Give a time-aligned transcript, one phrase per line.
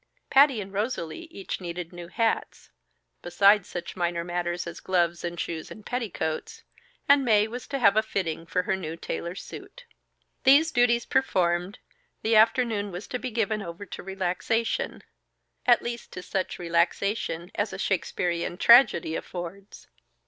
[0.31, 2.71] Patty and Rosalie each needed new hats
[3.21, 6.63] besides such minor matters as gloves and shoes and petticoats
[7.07, 9.85] and Mae was to have a fitting for her new tailor suit.
[10.43, 11.77] These duties performed,
[12.23, 15.03] the afternoon was to be given over to relaxation;
[15.67, 19.85] at least to such relaxation as a Shakespearean tragedy affords.